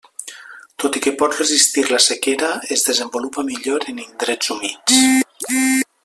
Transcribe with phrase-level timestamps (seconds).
[0.83, 5.01] Tot i que pot resistir la sequera, es desenvolupa millor en indrets humits.